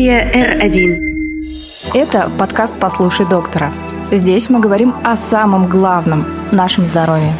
[0.00, 0.98] Студия R1.
[1.92, 3.70] Это подкаст «Послушай доктора».
[4.10, 7.36] Здесь мы говорим о самом главном– нашем здоровье.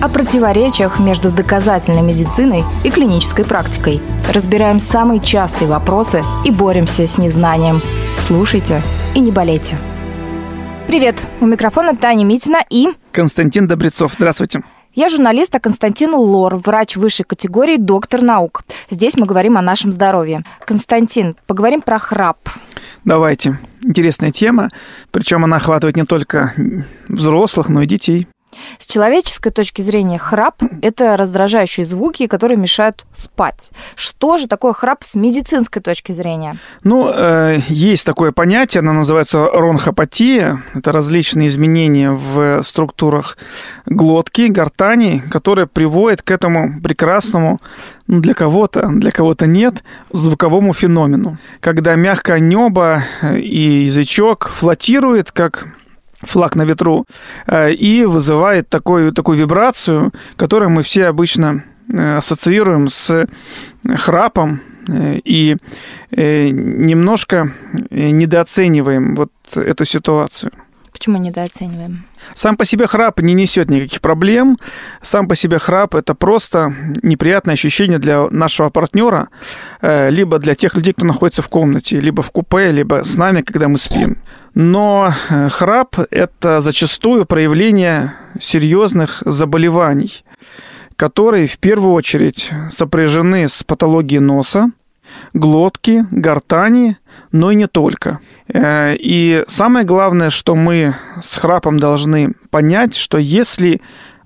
[0.00, 4.00] О противоречиях между доказательной медициной и клинической практикой.
[4.32, 7.82] Разбираем самые частые вопросы и боремся с незнанием.
[8.20, 8.80] Слушайте
[9.14, 9.76] и не болейте.
[10.86, 11.26] Привет!
[11.42, 12.88] У микрофона Таня Митина и...
[13.12, 14.12] Константин Добрецов.
[14.16, 14.62] Здравствуйте.
[14.98, 18.64] Я журналист, а Константин Лор, врач высшей категории, доктор наук.
[18.90, 20.42] Здесь мы говорим о нашем здоровье.
[20.66, 22.48] Константин, поговорим про храп.
[23.04, 23.60] Давайте.
[23.84, 24.70] Интересная тема,
[25.12, 26.52] причем она охватывает не только
[27.06, 28.26] взрослых, но и детей.
[28.78, 33.70] С человеческой точки зрения храп– это раздражающие звуки, которые мешают спать.
[33.96, 36.56] Что же такое храп с медицинской точки зрения?
[36.84, 40.62] Ну, э, есть такое понятие, оно называется ронхопатия.
[40.74, 43.36] Это различные изменения в структурах
[43.86, 47.58] глотки, гортани, которые приводят к этому прекрасному
[48.06, 51.36] ну, для кого-то, для кого-то нет, звуковому феномену.
[51.60, 55.68] Когда мягкое небо и язычок флотирует, как
[56.22, 57.06] флаг на ветру,
[57.46, 63.26] э, и вызывает такую, такую вибрацию, которую мы все обычно э, ассоциируем с
[63.96, 65.56] храпом э, и
[66.10, 67.52] немножко
[67.90, 70.50] недооцениваем вот эту ситуацию.
[70.98, 72.06] Почему недооцениваем?
[72.34, 74.58] Сам по себе храп не несет никаких проблем.
[75.00, 79.28] Сам по себе храп это просто неприятное ощущение для нашего партнера,
[79.80, 83.42] э, либо для тех людей, кто находится в комнате, либо в купе, либо с нами,
[83.42, 84.18] когда мы спим.
[84.54, 90.24] Но э, храп это зачастую проявление серьезных заболеваний,
[90.96, 94.72] которые в первую очередь сопряжены с патологией носа,
[95.32, 96.98] глотки, гортани,
[97.32, 98.20] но и не только.
[98.52, 103.80] Э, и самое главное, что мы с храпом должны понять, что если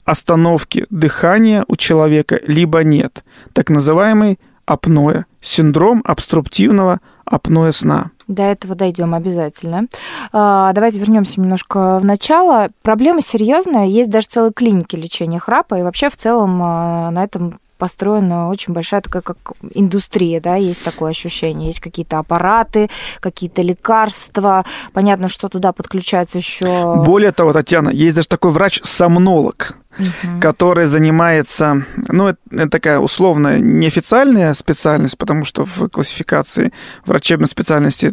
[0.04, 8.10] остановки дыхания у человека либо нет, так называемый апноэ, синдром обструктивного апноэ сна.
[8.28, 9.86] До этого дойдем обязательно.
[10.32, 12.70] А, давайте вернемся немножко в начало.
[12.82, 17.58] Проблема серьезная, есть даже целые клиники лечения храпа, и вообще в целом а, на этом
[17.82, 19.38] построена очень большая такая как
[19.74, 21.66] индустрия, да, есть такое ощущение.
[21.66, 22.88] Есть какие-то аппараты,
[23.18, 24.64] какие-то лекарства.
[24.92, 26.94] Понятно, что туда подключается еще.
[27.04, 30.40] Более того, Татьяна, есть даже такой врач-сомнолог, угу.
[30.40, 36.72] который занимается, ну, это, это такая условная неофициальная специальность, потому что в классификации
[37.04, 38.12] врачебной специальности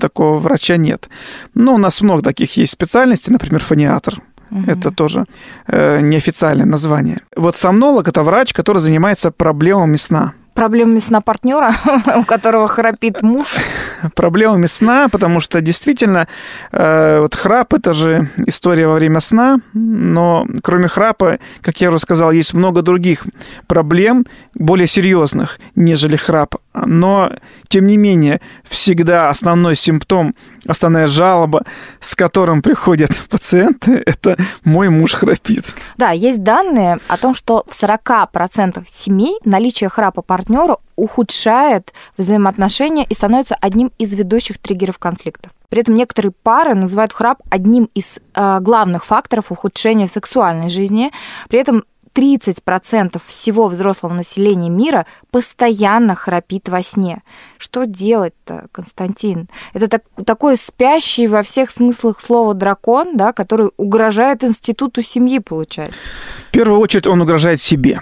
[0.00, 1.08] такого врача нет.
[1.54, 4.70] Но у нас много таких есть специальностей, например, фониатор Угу.
[4.70, 5.24] Это тоже
[5.66, 7.18] э, неофициальное название.
[7.36, 11.74] Вот сомнолог это врач, который занимается проблемами сна проблемами сна партнера,
[12.16, 13.56] у которого храпит муж?
[14.14, 16.28] Проблемами сна, потому что действительно
[16.72, 21.98] э, вот храп это же история во время сна, но кроме храпа, как я уже
[21.98, 23.24] сказал, есть много других
[23.66, 26.56] проблем, более серьезных, нежели храп.
[26.74, 27.32] Но,
[27.68, 30.34] тем не менее, всегда основной симптом,
[30.66, 31.64] основная жалоба,
[32.00, 35.66] с которым приходят пациенты, это «мой муж храпит».
[35.96, 43.14] Да, есть данные о том, что в 40% семей наличие храпа партнера ухудшает взаимоотношения и
[43.14, 45.52] становится одним из ведущих триггеров конфликтов.
[45.72, 51.10] При этом некоторые пары называют храп одним из э, главных факторов ухудшения сексуальной жизни.
[51.48, 51.84] При этом
[52.14, 57.22] 30% всего взрослого населения мира постоянно храпит во сне.
[57.58, 59.48] Что делать-то, Константин?
[59.72, 66.10] Это так, такой спящий во всех смыслах слова дракон, да, который угрожает институту семьи, получается.
[66.48, 68.00] В первую очередь он угрожает себе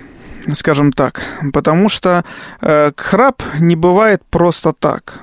[0.55, 1.23] скажем так,
[1.53, 2.25] потому что
[2.61, 5.21] э, храп не бывает просто так.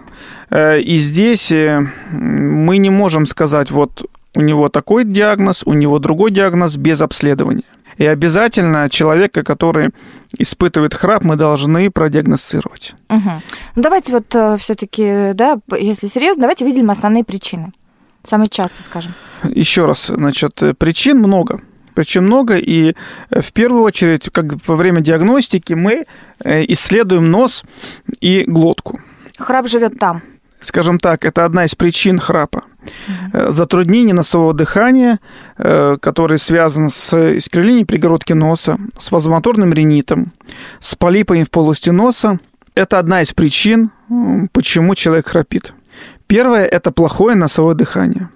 [0.50, 4.06] Э, и здесь э, мы не можем сказать, вот
[4.36, 7.64] у него такой диагноз, у него другой диагноз без обследования.
[7.98, 9.92] И обязательно человека, который
[10.38, 12.96] испытывает храп, мы должны продиагностировать.
[13.10, 13.32] Угу.
[13.76, 17.72] Ну давайте вот э, все-таки, да, если серьезно, давайте выделим основные причины.
[18.24, 19.14] Самые часто, скажем.
[19.44, 21.62] Еще раз, значит, причин много
[21.98, 22.94] причин много, и
[23.32, 26.06] э, в первую очередь, как во время диагностики, мы
[26.46, 27.64] э, исследуем нос
[28.22, 29.00] и глотку.
[29.40, 30.22] Храп живет там.
[30.60, 32.64] Скажем так, это одна из причин храпа.
[33.34, 33.52] Угу.
[33.52, 35.20] Затруднение носового дыхания,
[35.56, 40.34] которое связано с искривлением перегородки носа, с вазомоторным ринитом,
[40.80, 42.40] с полипами в полости носа.
[42.76, 43.92] Это одна из причин,
[44.52, 45.74] почему человек храпит.
[46.28, 48.30] Первое– это плохое носовое дыхание.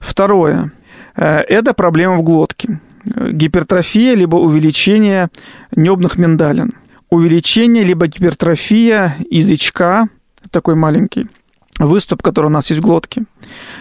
[0.00, 0.72] Второе–
[1.14, 5.28] это проблема в глотке гипертрофия либо увеличение
[5.74, 6.74] небных миндалин.
[7.08, 10.08] Увеличение либо гипертрофия язычка,
[10.50, 11.28] такой маленький,
[11.78, 13.24] выступ, который у нас есть в глотке,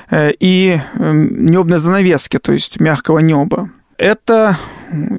[0.10, 3.70] э, и эм, небной занавески, то есть мягкого неба.
[3.98, 4.58] Это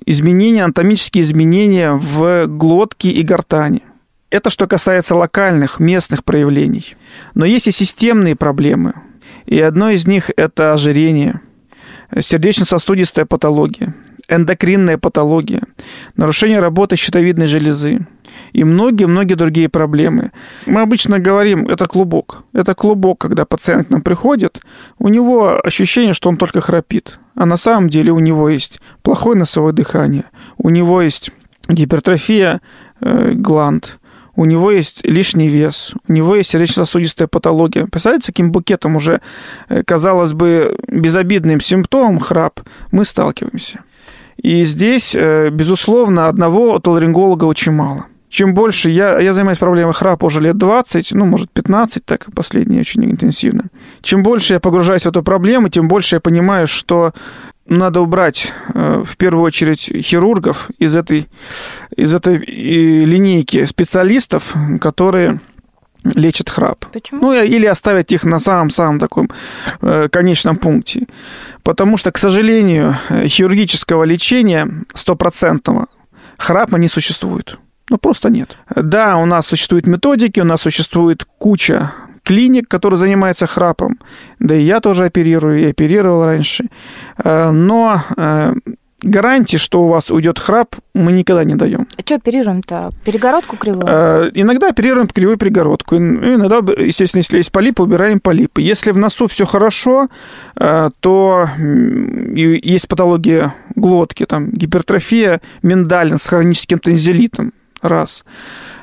[0.04, 3.82] изменения, анатомические изменения в глотке и гортани.
[4.28, 6.94] Это что касается локальных, местных проявлений.
[7.34, 8.94] Но есть и системные проблемы.
[9.46, 11.40] И одно из них– это ожирение,
[12.18, 13.94] сердечно-сосудистая патология,
[14.28, 15.62] эндокринная патология,
[16.16, 18.06] нарушение работы щитовидной железы
[18.52, 20.32] и многие-многие другие проблемы.
[20.66, 22.44] Мы обычно говорим, это клубок.
[22.52, 24.60] Это клубок, когда пациент к нам приходит,
[24.98, 27.18] у него ощущение, что он только храпит.
[27.34, 30.24] А на самом деле у него есть плохое носовое дыхание,
[30.56, 31.30] у него есть
[31.68, 32.60] гипертрофия
[33.00, 33.98] э, гланд,
[34.36, 37.86] у него есть лишний вес, у него есть сердечно-сосудистая патология.
[37.86, 39.20] Представляете, каким букетом уже,
[39.68, 42.60] э, казалось бы, безобидным симптомом храп
[42.92, 43.80] мы сталкиваемся.
[44.36, 48.06] И здесь, э, безусловно, одного отоларинголога очень мало.
[48.36, 52.80] Чем больше я, я занимаюсь проблемой храпа уже лет 20, ну, может, 15, так последние
[52.80, 53.70] очень интенсивно.
[54.02, 57.14] Чем больше я погружаюсь в эту проблему, тем больше я понимаю, что
[57.66, 61.28] надо убрать э, в первую очередь хирургов из этой,
[61.96, 65.40] из этой линейки специалистов, которые
[66.04, 66.84] лечат храп.
[66.92, 67.22] Почему?
[67.22, 69.30] Ну, или оставить их на самом-самом таком
[69.80, 71.06] э, конечном пункте.
[71.62, 75.86] Потому что, к сожалению, хирургического лечения стопроцентного
[76.36, 77.58] храпа не существует.
[77.90, 78.56] Ну, просто нет.
[78.74, 81.92] Да, у нас существуют методики, у нас существует куча
[82.26, 83.98] клиник, которые занимаются храпом.
[84.40, 86.64] Да и я тоже оперирую, и оперировал раньше.
[87.22, 88.54] Э, но э,
[89.02, 91.86] гарантии, что у вас уйдет храп, мы никогда не даем.
[91.96, 92.90] А что оперируем-то?
[93.04, 93.86] Перегородку кривую?
[93.86, 95.96] Э, иногда оперируем кривую перегородку.
[95.96, 98.60] Иногда, естественно, если есть полипы, убираем полипы.
[98.60, 100.08] Если в носу все хорошо,
[100.56, 101.48] то
[102.34, 107.52] есть патология глотки, там, гипертрофия миндалин с хроническим тензилитом.
[107.82, 108.24] Раз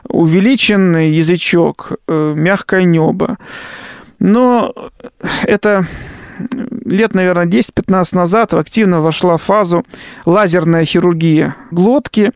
[0.08, 3.38] увеличен язычок, э, мягкое небо.
[4.20, 4.74] Но
[5.44, 5.86] это
[6.86, 9.86] лет, наверное, 10-15 назад активно вошла в фазу
[10.26, 12.32] лазерная хирургия глотки,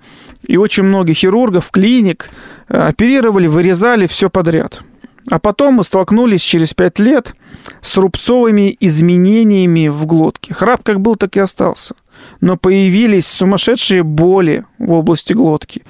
[0.46, 2.30] и очень много хирургов, клиник
[2.70, 4.82] э, оперировали, вырезали все подряд.
[5.30, 7.36] А потом мы столкнулись через 5 лет
[7.82, 10.54] с рубцовыми изменениями в глотке.
[10.54, 11.96] Храп как был, так и остался
[12.42, 15.84] но появились сумасшедшие боли в области глотки.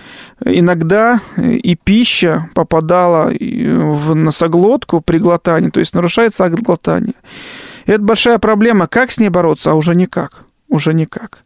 [0.43, 7.13] Иногда и пища попадала в носоглотку при глотании, то есть нарушается акт глотания.
[7.85, 8.87] И это большая проблема.
[8.87, 9.71] Как с ней бороться?
[9.71, 10.43] А уже никак.
[10.67, 11.39] Уже никак.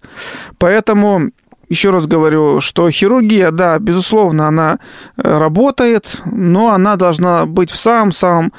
[0.57, 1.31] Поэтому
[1.69, 4.79] еще раз говорю, что хирургия, да, безусловно, она
[5.15, 8.51] э, работает, но она должна быть в самом-самом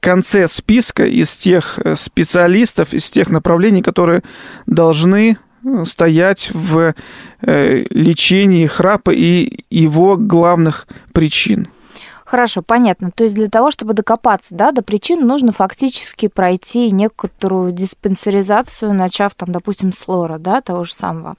[0.00, 4.22] конце списка из тех э, специалистов, из тех направлений, которые
[4.66, 5.36] должны
[5.84, 6.94] стоять в
[7.42, 11.68] э, лечении храпа и его главных причин.
[12.34, 13.12] Хорошо, понятно.
[13.12, 19.36] То есть для того, чтобы докопаться да, до причин, нужно фактически пройти некоторую диспансеризацию, начав
[19.36, 21.36] там, допустим, с лора, да, того же самого.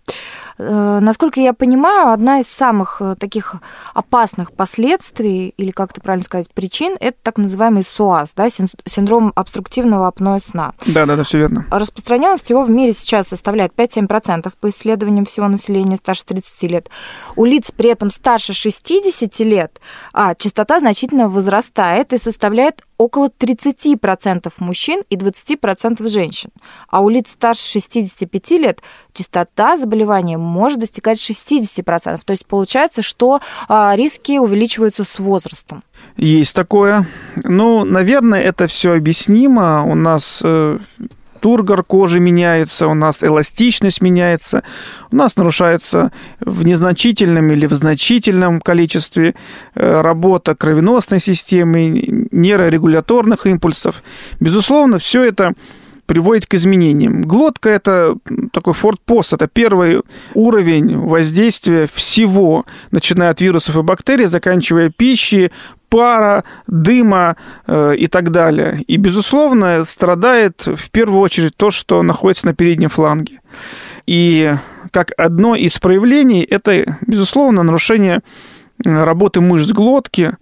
[0.58, 3.56] Э, насколько я понимаю, одна из самых э, таких
[3.94, 10.08] опасных последствий, или как это правильно сказать, причин, это так называемый СУАС, да, синдром обструктивного
[10.08, 10.76] апноэ сна.
[10.86, 11.66] Да, да, да, все верно.
[11.72, 16.90] Распространенность его в мире сейчас составляет 5-7% по исследованиям всего населения старше 30 лет.
[17.36, 19.82] У лиц при этом старше 60 лет
[20.14, 26.52] а, частота значительно возрастает и составляет около 30% мужчин и 20% женщин.
[26.90, 32.20] А у лиц старше 65 лет частота заболевания может достигать 60%.
[32.24, 35.84] То есть получается, что а, риски увеличиваются с возрастом.
[36.18, 37.08] Есть такое.
[37.44, 39.84] Ну, наверное, это все объяснимо.
[39.86, 40.44] У нас
[41.46, 44.64] тургор кожи меняется, у нас эластичность меняется,
[45.12, 49.36] у нас нарушается в незначительном или в значительном количестве
[49.75, 54.02] э, работа кровеносной системы, нейрорегуляторных импульсов.
[54.40, 55.54] Безусловно, все это
[56.06, 57.22] приводит к изменениям.
[57.24, 58.16] Глотка– это
[58.52, 60.02] такой форт-пост, это первый
[60.34, 65.52] уровень воздействия всего, начиная от вирусов и бактерий, заканчивая пищей,
[65.90, 68.82] пара, дыма э, и так далее.
[68.88, 73.40] И, безусловно, страдает в первую очередь то, что находится на переднем фланге.
[74.06, 74.54] И
[74.92, 78.22] как одно из проявлений это, безусловно, нарушение
[78.84, 80.34] работы мышц глотки,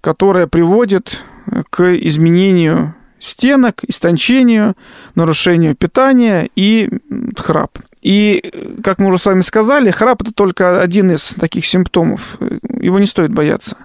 [0.00, 1.22] которое приводит
[1.70, 4.74] к изменению стенок, истончению,
[5.14, 6.88] нарушению питания и
[7.36, 7.78] храп.
[8.02, 12.38] И, как мы уже с вами сказали, храп это только один из таких симптомов.
[12.80, 13.76] Его не стоит бояться.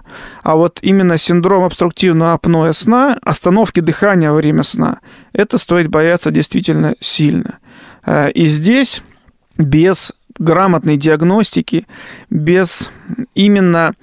[0.42, 5.00] А вот именно синдром обструктивного апноэ сна, остановки дыхания во время сна,
[5.34, 7.58] это стоит бояться действительно сильно.
[8.06, 9.02] Э, и здесь
[9.58, 11.86] без грамотной диагностики,
[12.30, 12.90] без
[13.34, 13.94] именно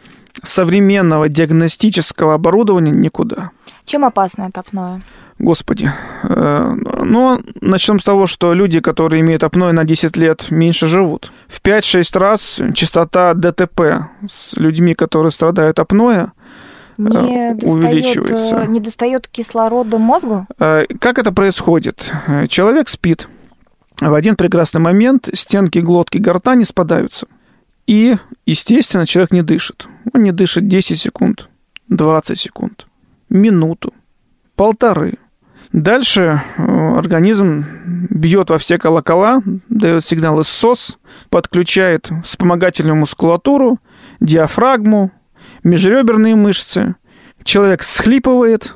[0.43, 3.51] современного диагностического оборудования никуда.
[3.85, 5.01] Чем опасно это апноэ?
[5.43, 5.91] Господи.
[6.23, 10.88] Э, Но ну, начнем с того, что люди, которые имеют апноэ на 10 лет, меньше
[10.88, 11.33] живут.
[11.47, 16.27] В 5-6 раз частота ДТП с людьми, которые страдают апноэ,
[16.97, 18.35] не э, увеличивается.
[18.35, 20.47] Достает, не достает кислорода мозгу?
[20.57, 22.09] Как это происходит?
[22.47, 23.27] Человек спит.
[24.00, 27.27] В один прекрасный момент стенки глотки гортани спадаются.
[27.85, 29.88] И, естественно, человек не дышит.
[30.13, 31.50] Он не дышит 10 секунд,
[31.89, 32.88] 20 секунд,
[33.27, 33.93] минуту,
[34.55, 35.17] полторы.
[35.74, 37.65] Дальше э, организм
[38.10, 41.00] бьет во все колокола, дает сигналы СОС,
[41.30, 43.80] подключает вспомогательную мускулатуру,
[44.20, 45.12] диафрагму,
[45.63, 46.96] межреберные мышцы.
[47.44, 48.75] Человек схлипывает,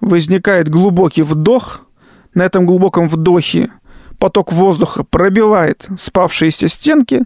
[0.00, 1.82] возникает глубокий вдох.
[2.34, 3.70] На этом глубоком вдохе
[4.18, 7.24] поток воздуха пробивает спавшиеся стенки,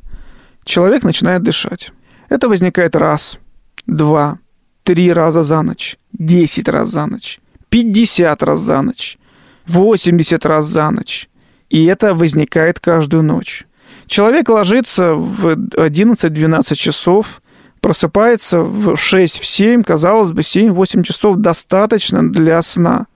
[0.64, 1.92] человек начинает дышать.
[2.28, 3.38] Это возникает раз,
[3.86, 4.40] два,
[4.82, 7.38] три раза за ночь, десять раз за ночь,
[7.76, 9.18] пятьдесят раз за ночь,
[9.66, 11.28] восемьдесят раз за ночь.
[11.68, 13.66] И это возникает каждую ночь.
[14.06, 17.42] Человек ложится в 11-12 часов,
[17.82, 23.08] просыпается в 6-7, казалось бы, 7-8 часов достаточно для сна.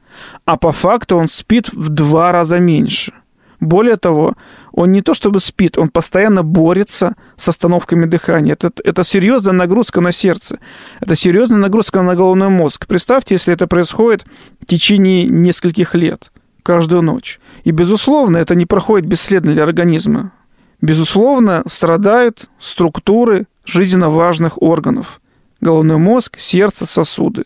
[0.45, 3.15] А по факту он спит в два раза меньше.
[3.61, 4.35] Более того,
[4.73, 8.55] он не то чтобы спит, он постоянно борется с остановками дыхания.
[8.55, 10.59] Это, это серьезная нагрузка на сердце.
[11.01, 12.87] Это серьезная нагрузка на головной мозг.
[12.87, 14.25] Представьте, если это происходит
[14.61, 17.39] в течение нескольких лет, каждую ночь.
[17.65, 20.33] И, безусловно, это не проходит бесследно для организма.
[20.81, 25.21] Безусловно, страдают структуры жизненно важных органов.
[25.61, 27.45] Головной мозг, сердце, сосуды.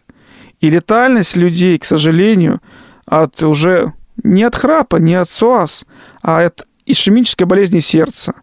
[0.60, 2.60] И летальность людей, к сожалению,
[3.06, 3.92] от уже
[4.22, 5.84] не от храпа, не от СОАС,
[6.22, 8.34] а от ишемической болезни сердца,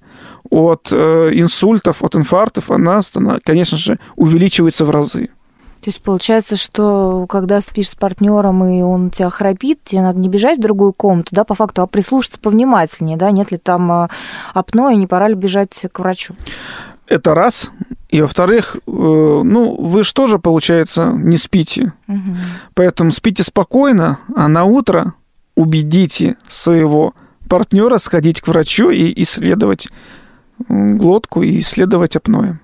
[0.49, 3.01] от э, инсультов, от инфарктов, она,
[3.43, 5.29] конечно же, увеличивается в разы.
[5.81, 10.29] То есть получается, что когда спишь с партнером и он тебя храпит, тебе надо не
[10.29, 14.07] бежать в другую комнату, да, по факту, а прислушаться повнимательнее, да, нет ли там э,
[14.53, 16.35] апноэ, не пора ли бежать к врачу?
[17.07, 17.71] Это раз.
[18.09, 21.93] И во-вторых, э, ну, вы же тоже, получается, не спите.
[22.07, 22.35] Угу.
[22.75, 25.15] Поэтому спите спокойно, а на утро
[25.61, 27.13] убедите своего
[27.47, 29.89] партнера сходить к врачу и исследовать
[30.67, 32.55] глотку и исследовать апноэ.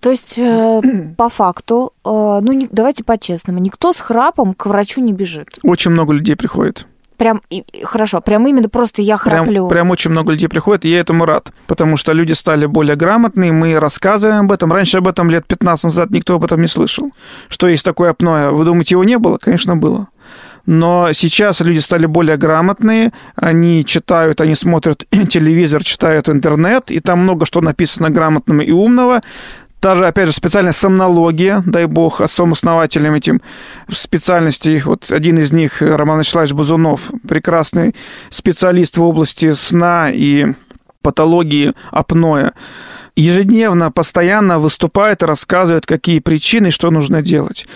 [0.00, 0.80] То есть, э,
[1.16, 5.58] по факту, э, ну, не, давайте по-честному, никто с храпом к врачу не бежит.
[5.62, 6.86] Очень много людей приходит.
[7.18, 9.68] Прям, и, хорошо, прям именно просто я храплю.
[9.68, 12.96] Прям, прям очень много людей приходит, и я этому рад, потому что люди стали более
[12.96, 14.72] грамотные, мы рассказываем об этом.
[14.72, 17.10] Раньше об этом лет 15 назад никто об этом не слышал.
[17.48, 18.50] Что есть такое апноэ?
[18.50, 19.36] Вы думаете, его не было?
[19.36, 20.08] Конечно, было
[20.66, 27.20] но сейчас люди стали более грамотные, они читают, они смотрят телевизор, читают интернет, и там
[27.20, 29.20] много что написано грамотного и умного.
[29.80, 33.40] Та же, опять же, специальная сомнология, дай бог, основателем этим
[33.88, 34.78] специальностей.
[34.80, 37.94] Вот один из них, Роман Вячеславович Бузунов, прекрасный
[38.28, 40.48] специалист в области сна и
[41.00, 42.52] патологии апноэ
[43.16, 47.66] ежедневно, постоянно выступает и рассказывает, какие причины, что нужно делать.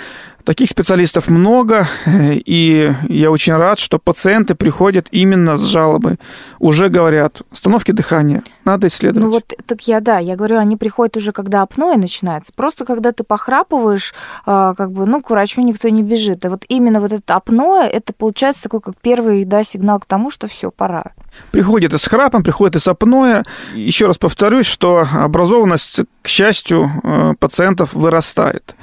[0.44, 6.18] Таких специалистов много, и я очень рад, что пациенты приходят именно с жалобой.
[6.58, 9.24] Уже говорят, остановки дыхания, надо исследовать.
[9.24, 12.52] Ну вот, так я, да, я говорю, они приходят уже, когда апноэ начинается.
[12.54, 14.12] Просто когда ты похрапываешь,
[14.44, 16.44] а, как бы, ну, к врачу никто не бежит.
[16.44, 20.30] И вот именно вот это апноэ, это получается такой, как первый, да, сигнал к тому,
[20.30, 21.12] что все, пора.
[21.50, 23.42] Приходит и с храпом, приходит и с апноэ.
[23.74, 28.76] Еще раз повторюсь, что образованность, к счастью, э, пациентов вырастает.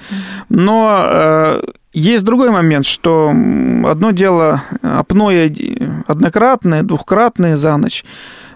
[0.50, 1.51] Но э,
[1.94, 5.50] есть другой момент, что одно дело апноэ
[6.08, 8.06] однократное, двухкратное за ночь,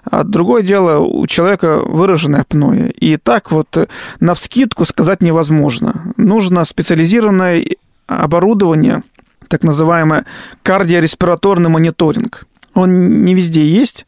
[0.04, 2.90] а другое дело у человека выраженное апноэ.
[2.90, 3.88] И так вот э,
[4.20, 6.14] на вскидку сказать невозможно.
[6.16, 7.66] Нужно специализированное
[8.08, 9.04] оборудование,
[9.48, 10.26] так называемое
[10.64, 12.46] кардиореспираторный мониторинг.
[12.74, 14.06] Он не везде есть,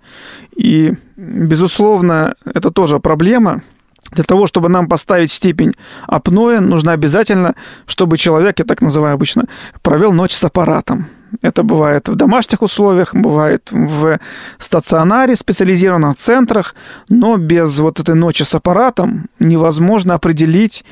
[0.55, 3.61] и, безусловно, это тоже проблема–
[4.11, 5.73] для того, чтобы нам поставить степень
[6.07, 9.45] апноэ, нужно обязательно, чтобы человек, я так называю обычно,
[9.81, 11.07] провел ночь с аппаратом.
[11.41, 14.19] Это бывает в домашних условиях, бывает в
[14.59, 16.75] стационаре, специализированных центрах,
[17.09, 20.85] но без вот этой ночи с аппаратом невозможно определить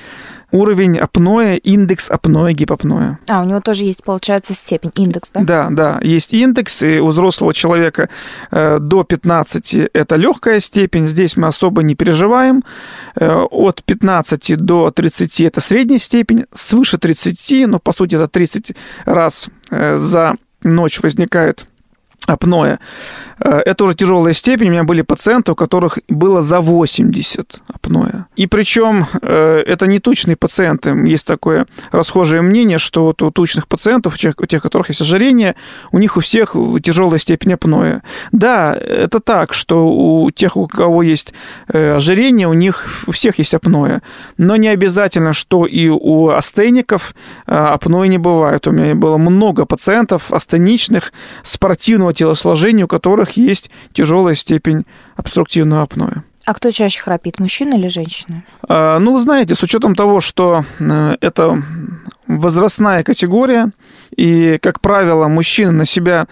[0.52, 3.18] уровень апноэ, индекс апноэ, гипопноэ.
[3.28, 5.42] А, у него тоже есть, получается, степень, индекс, да?
[5.42, 8.10] Да, да, есть индекс, и у взрослого человека
[8.52, 12.64] э, до 15 это легкая степень, здесь мы особо не переживаем.
[13.16, 18.76] Э, от 15 до 30 это средняя степень, свыше 30, ну, по сути, это 30
[19.06, 21.68] раз э, за ночь возникает
[22.28, 22.78] апноэ.
[23.40, 24.70] Э, это уже тяжелая степень.
[24.70, 28.26] У меня были пациенты, у которых было за 80 апноэ.
[28.36, 30.90] И причем э, это не тучные пациенты.
[31.06, 35.56] Есть такое расхожее мнение, что вот у тучных пациентов, у тех, у которых есть ожирение,
[35.92, 38.02] у них у всех тяжелая степень апноэ.
[38.32, 41.34] Да, это так, что у тех, у кого есть
[41.68, 44.02] э, ожирение, у них у всех есть апноэ.
[44.38, 47.14] Но не обязательно, что и у астеников
[47.46, 48.68] апноэ не бывает.
[48.68, 51.12] У меня было много пациентов астеничных,
[51.44, 56.24] спортивного телосложения, у которых есть тяжелая степень обструктивного апноэ.
[56.46, 58.44] А кто чаще храпит, мужчина или женщина?
[58.70, 61.64] А, ну, вы знаете, с учетом того, что э, это
[62.28, 63.72] возрастная категория,
[64.16, 66.28] и, как правило, мужчины на себя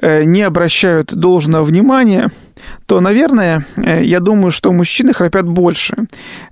[0.00, 2.32] э, не обращают должного внимания,
[2.86, 6.06] то, наверное, э, я думаю, что мужчины храпят больше,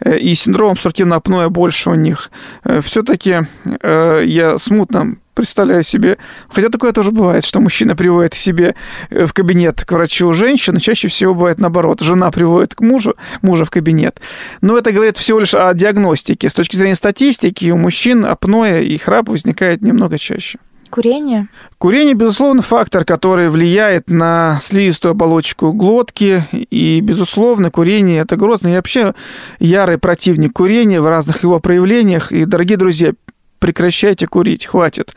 [0.05, 2.31] и синдром обструктивного апноэ больше у них.
[2.83, 3.41] Все-таки
[3.83, 6.19] я смутно представляю себе,
[6.51, 8.75] хотя такое тоже бывает, что мужчина приводит к себе
[9.09, 13.65] э, в кабинет к врачу женщину, чаще всего бывает наоборот, жена приводит к мужу, мужа
[13.65, 14.21] в кабинет.
[14.61, 16.51] Но это говорит всего лишь о диагностике.
[16.51, 20.59] С точки зрения статистики у мужчин апноэ и храп возникает немного чаще.
[20.91, 21.47] Курение?
[21.79, 26.45] Курение, безусловно, фактор, который влияет на слизистую оболочку глотки.
[26.53, 28.69] И, безусловно, курение– это грозно.
[28.69, 29.15] Я вообще
[29.61, 32.33] ярый противник курения в разных его проявлениях.
[32.33, 33.13] И, дорогие друзья,
[33.61, 35.15] прекращайте курить, хватит.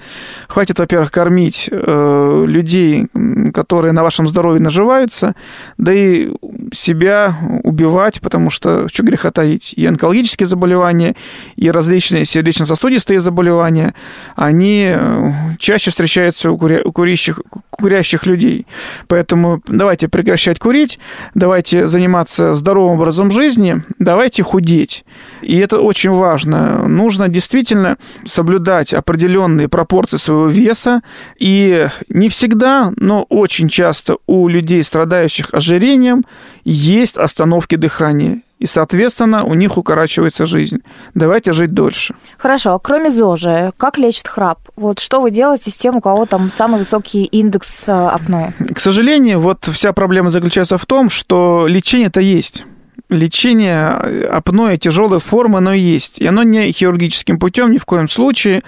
[0.48, 3.08] Хватит, во-первых, кормить э, людей,
[3.54, 5.34] которые на вашем здоровье наживаются,
[5.78, 6.30] да и
[6.74, 11.16] себя убивать, потому что, что греха таить, и онкологические заболевания,
[11.56, 13.96] и различные сердечно-сосудистые заболевания,
[14.36, 17.40] они э, чаще встречаются у, куря- у курящих,
[17.76, 18.66] курящих людей.
[19.08, 21.00] Поэтому давайте прекращать курить,
[21.34, 25.06] давайте заниматься здоровым образом жизни, давайте худеть.
[25.42, 26.88] И это очень важно.
[26.88, 31.02] Нужно действительно соблюдать определенные пропорции своего веса.
[31.38, 36.24] И не всегда, но очень часто у людей, страдающих ожирением,
[36.64, 38.42] есть остановки дыхания.
[38.64, 40.78] И, соответственно, у них укорачивается жизнь.
[41.14, 42.16] Давайте жить дольше.
[42.38, 44.58] Хорошо, а кроме ЗОЖа, как лечит храп?
[44.78, 48.54] Вот что вы делаете с тем, у кого там самый высокий индекс э, апноэ?
[48.74, 52.64] К сожалению, вот вся проблема заключается в том, что лечение-то есть
[53.10, 53.88] лечение
[54.28, 56.20] апноэ тяжелой формы, оно есть.
[56.20, 58.64] И оно не хирургическим путем ни в коем случае.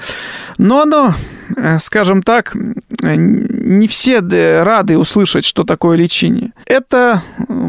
[0.57, 1.13] Но оно,
[1.55, 6.51] э, скажем так, не все рады услышать, что такое лечение.
[6.65, 7.21] Это,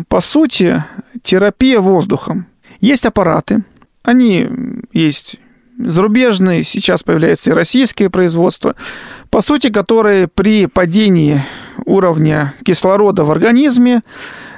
[0.09, 0.85] по сути,
[1.23, 2.47] терапия воздухом.
[2.81, 3.65] Есть аппараты,
[4.03, 4.49] они
[4.93, 5.37] есть
[5.79, 8.77] зарубежные, сейчас появляется и российское производство,
[9.31, 11.43] по сути, которые при падении
[11.85, 14.03] уровня кислорода в организме,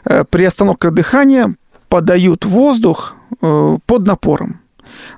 [0.04, 1.54] э, при остановке дыхания
[1.88, 4.60] подают воздух э, под напором.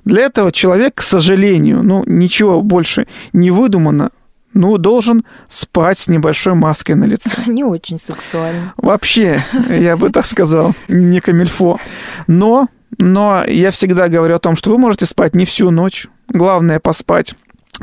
[0.05, 4.11] Для этого человек, к сожалению, ну, ничего больше не выдумано,
[4.53, 7.31] ну, должен спать с небольшой маской на лице.
[7.47, 8.73] Не очень сексуально.
[8.75, 11.79] Вообще, я бы так сказал, не камильфо.
[12.27, 16.07] Но, но я всегда говорю о том, что вы можете спать не всю ночь.
[16.27, 17.33] Главное поспать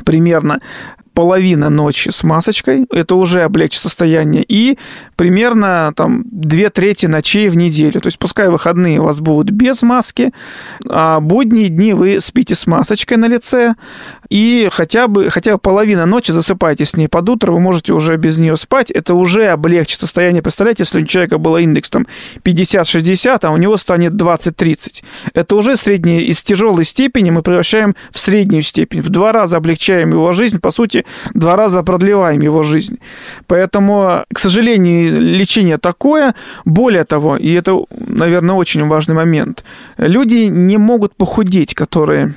[0.05, 0.61] примерно
[1.19, 4.79] половина ночи с масочкой, это уже облегчит состояние, и
[5.17, 8.01] примерно там две трети ночей в неделю.
[8.01, 10.31] То есть пускай выходные у вас будут без маски,
[10.89, 13.75] а будние дни вы спите с масочкой на лице,
[14.29, 18.17] и хотя бы, хотя бы половина ночи засыпайте с ней под утро, вы можете уже
[18.17, 20.41] без нее спать, это уже облегчит состояние.
[20.41, 22.07] Представляете, если у человека был индекс там
[22.45, 25.03] 50-60, а у него станет 20-30.
[25.35, 29.01] Это уже среднее, из тяжелой степени мы превращаем в среднюю степень.
[29.01, 32.99] В два раза облегчаем его жизнь, по сути, два раза продлеваем его жизнь.
[33.47, 36.35] Поэтому, к сожалению, лечение такое.
[36.65, 39.65] Более того, и это, наверное, очень важный момент,
[39.99, 42.35] люди не могут похудеть, которые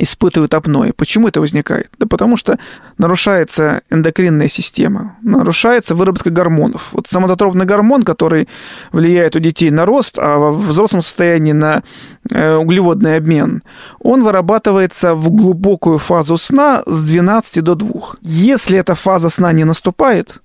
[0.00, 0.92] испытывают апноэ.
[0.92, 1.90] Почему это возникает?
[1.98, 2.58] Да потому что
[2.98, 6.88] нарушается эндокринная система, нарушается выработка гормонов.
[6.92, 8.48] Вот самодотропный гормон, который
[8.92, 11.82] влияет у детей на рост, а во взрослом состоянии на
[12.30, 13.62] э, углеводный обмен,
[14.00, 17.90] он вырабатывается в глубокую фазу сна с 12 до 2.
[18.22, 20.40] Если эта фаза сна не наступает,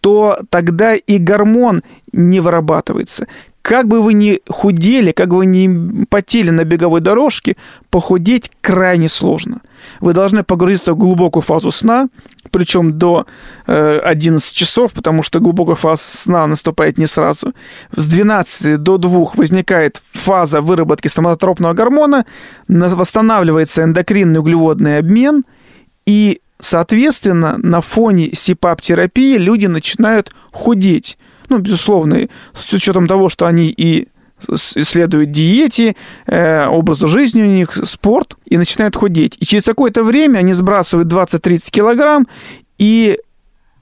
[0.00, 1.82] то тогда и гормон
[2.12, 3.26] не вырабатывается.
[3.62, 7.56] Как бы вы ни худели, как бы вы ни потели на беговой дорожке,
[7.90, 9.60] похудеть крайне сложно.
[10.00, 12.08] Вы должны погрузиться в глубокую фазу сна,
[12.50, 13.26] причем до
[13.66, 17.52] э, 11 часов, потому что глубокая фаза сна наступает не сразу.
[17.94, 22.24] С 12 до 2 возникает фаза выработки самотропного гормона,
[22.68, 25.44] восстанавливается эндокринный углеводный обмен,
[26.06, 31.18] и, соответственно, на фоне СИПАП-терапии люди начинают худеть
[31.50, 34.08] ну, безусловно, с учетом того, что они и
[34.48, 39.36] исследуют диете, э, образу жизни у них, спорт, и начинают худеть.
[39.38, 42.26] И через какое-то время они сбрасывают 20-30 килограмм,
[42.78, 43.18] и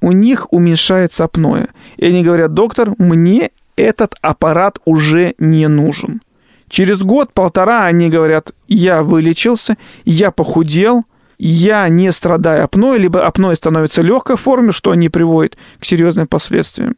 [0.01, 1.67] у них уменьшается апноэ.
[1.97, 6.21] И они говорят, доктор, мне этот аппарат уже не нужен.
[6.69, 11.05] Через год-полтора они говорят, я вылечился, я похудел,
[11.39, 16.97] я не страдаю апноэ, либо апноэ становится легкой форме, что не приводит к серьезным последствиям.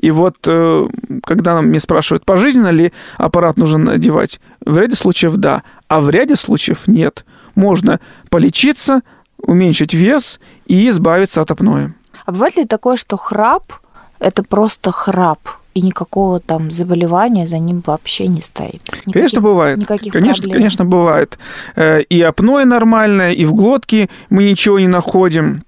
[0.00, 0.88] И вот, э,
[1.24, 6.36] когда меня спрашивают, пожизненно ли аппарат нужно надевать, в ряде случаев да, а в ряде
[6.36, 7.24] случаев нет.
[7.54, 9.02] Можно полечиться,
[9.42, 11.92] уменьшить вес и избавиться от апноэ.
[12.24, 13.64] А бывает ли такое, что храп–
[14.18, 15.38] это просто храп?
[15.72, 18.82] и никакого там заболевания за ним вообще не стоит.
[18.82, 19.78] Никаких, конечно, бывает.
[19.78, 20.58] Никаких конечно, проблем.
[20.58, 21.38] конечно, бывает.
[21.76, 25.62] Э, и апноэ нормальное, и в глотке мы ничего не находим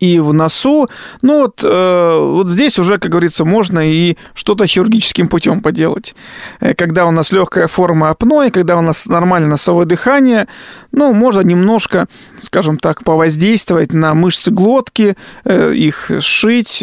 [0.00, 0.88] и в носу.
[1.22, 6.14] Ну вот, э, вот здесь уже, как говорится, можно и что-то хирургическим путем поделать.
[6.60, 10.48] Э, когда у нас легкая форма апноэ, когда у нас нормальное носовое дыхание,
[10.92, 12.06] ну, можно немножко,
[12.40, 16.82] скажем так, повоздействовать на мышцы глотки, э, их сшить,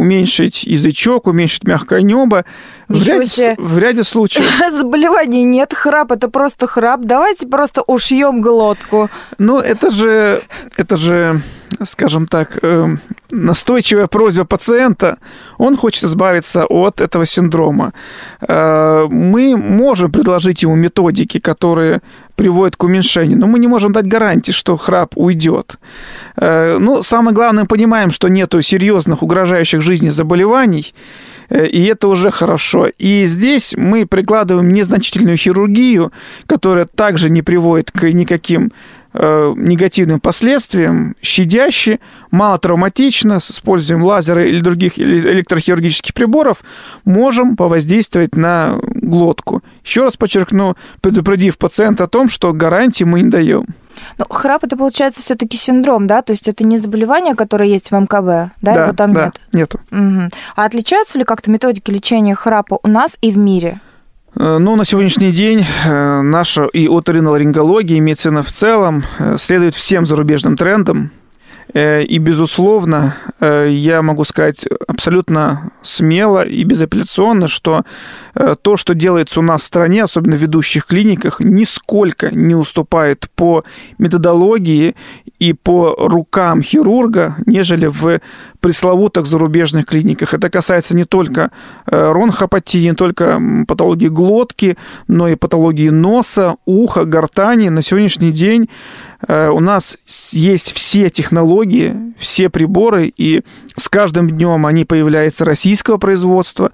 [0.00, 2.44] уменьшить язычок, уменьшить мягкое небо.
[2.88, 4.46] В ряде, в ряде случаев.
[4.70, 7.00] Заболеваний нет, храп это просто храп.
[7.02, 9.10] Давайте просто ушьем глотку.
[9.38, 10.42] Ну, это же,
[10.76, 11.42] это же
[11.84, 12.86] скажем так, э,
[13.30, 15.16] настойчивая просьба пациента,
[15.58, 17.92] он хочет избавиться от этого синдрома.
[18.40, 22.00] Э, мы можем предложить ему методики, которые
[22.40, 25.78] приводят к уменьшению, но мы не можем дать гарантии, что храп уйдет.
[26.36, 30.94] Э, ну, самое главное, мы понимаем, что нет серьезных угрожающих жизни заболеваний,
[31.50, 32.86] и это уже хорошо.
[32.96, 36.12] И здесь мы прикладываем незначительную хирургию,
[36.46, 38.72] которая также не приводит к никаким
[39.12, 41.98] Э, негативным последствиям, щадяще,
[42.30, 46.62] мало травматично, с использованием лазера или других электрохирургических приборов,
[47.04, 49.64] можем повоздействовать на глотку.
[49.84, 53.66] Еще раз подчеркну, предупредив пациента о том, что гарантии мы не даем.
[54.16, 56.22] Ну, храп это получается все-таки синдром, да?
[56.22, 58.52] То есть это не заболевание, которое есть в МКБ, да?
[58.60, 59.40] да Его там да, нет.
[59.52, 59.80] Нету.
[59.90, 60.30] Угу.
[60.54, 63.80] А отличаются ли как-то методики лечения храпа у нас и в мире?
[64.36, 69.74] Э, ну, на сегодняшний день э, наша и оториноларингология, и медицина в целом э, следует
[69.74, 71.10] всем зарубежным трендам.
[71.72, 77.84] И, безусловно, я могу сказать абсолютно смело и безапелляционно, что
[78.34, 83.62] то, что делается у нас в стране, особенно в ведущих клиниках, нисколько не уступает по
[83.98, 84.96] методологии
[85.38, 88.20] и по рукам хирурга, нежели в
[88.60, 90.34] пресловутых зарубежных клиниках.
[90.34, 91.50] Это касается не только
[91.86, 94.76] э, ронхопатии, не только патологии глотки,
[95.08, 97.68] но и патологии носа, уха, гортани.
[97.70, 98.68] На сегодняшний день
[99.26, 99.96] э, у нас
[100.32, 103.42] есть все технологии, все приборы, и
[103.76, 106.72] с каждым днем они появляются российского производства,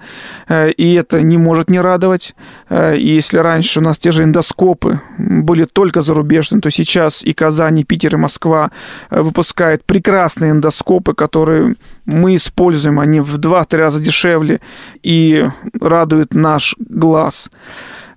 [0.49, 2.35] э, и это не может не радовать.
[2.71, 7.79] И если раньше у нас те же эндоскопы были только зарубежные, то сейчас и Казань,
[7.79, 8.71] и Питер, и Москва
[9.11, 14.61] выпускает прекрасные эндоскопы, которые мы используем, они в 2-3 раза дешевле
[15.03, 15.47] и
[15.81, 17.51] радуют наш глаз.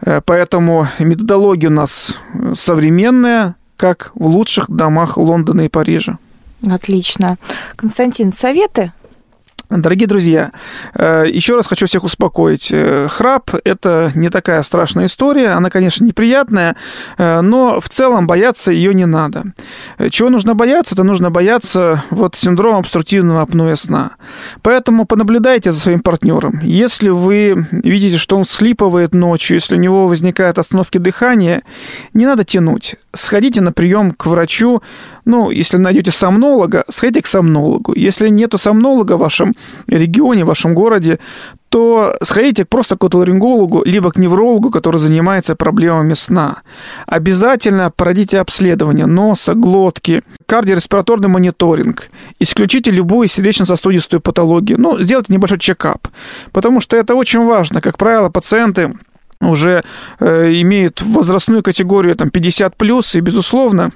[0.01, 6.17] Э, поэтому методология у нас э, современная, как в лучших домах Лондона и Парижа.
[6.69, 7.37] Отлично.
[7.75, 8.91] Константин, советы
[9.69, 10.51] Дорогие друзья,
[10.95, 12.69] э, еще раз хочу всех успокоить.
[12.71, 15.49] Э, храп– это не такая страшная история.
[15.49, 16.75] Она, конечно, неприятная,
[17.19, 19.53] э, но в целом бояться ее не надо.
[20.09, 20.95] Чего нужно бояться?
[20.95, 24.13] Это нужно бояться вот синдрома обструктивного апноэ сна.
[24.63, 26.61] Поэтому понаблюдайте за своим партнером.
[26.63, 31.61] Если вы видите, что он схлипывает ночью, если у него возникают остановки дыхания,
[32.15, 32.95] не надо тянуть.
[33.13, 34.81] Сходите на прием к врачу,
[35.25, 37.93] ну, если найдете сомнолога, сходите к сомнологу.
[37.95, 39.53] Если нету сомнолога в вашем
[39.87, 41.19] регионе, в вашем городе,
[41.69, 46.61] то сходите просто к отоларингологу, либо к неврологу, который занимается проблемами сна.
[47.05, 52.09] Обязательно пройдите обследование носа, глотки, кардиореспираторный мониторинг.
[52.39, 54.81] Исключите любую сердечно-сосудистую патологию.
[54.81, 56.07] Ну, сделайте небольшой чекап,
[56.51, 57.81] потому что это очень важно.
[57.81, 58.93] Как правило, пациенты
[59.41, 59.83] уже
[60.19, 63.91] э, имеют возрастную категорию там, 50+, и, безусловно,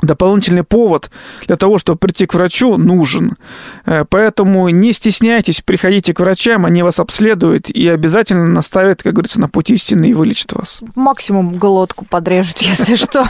[0.00, 1.10] дополнительный повод
[1.46, 3.36] для того, чтобы прийти к врачу, нужен.
[3.84, 9.40] Э, поэтому не стесняйтесь, приходите к врачам, они вас обследуют и обязательно наставят, как говорится,
[9.40, 10.80] на путь истины и вылечат вас.
[10.94, 13.26] Максимум глотку подрежут, если что.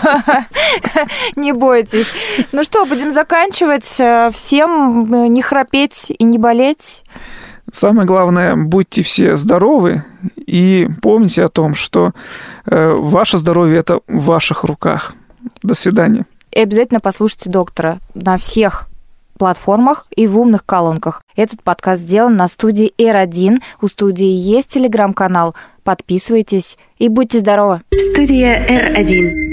[1.37, 2.07] Не бойтесь.
[2.53, 4.01] Ну что, будем заканчивать.
[4.01, 7.03] Э, всем э, не храпеть и не болеть.
[7.73, 10.05] Самое главное, будьте все здоровы
[10.37, 12.13] и помните о том, что
[12.67, 15.15] ваше здоровье это в ваших руках.
[15.63, 16.27] До свидания.
[16.53, 18.89] И обязательно послушайте доктора на всех
[19.39, 21.23] платформах и в умных колонках.
[21.35, 23.61] Этот подкаст сделан на студии R1.
[23.81, 25.55] У студии есть телеграм-канал.
[25.83, 27.81] Подписывайтесь и будьте здоровы.
[27.93, 29.52] Студия R1.